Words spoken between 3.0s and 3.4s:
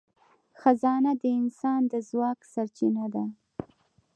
ده.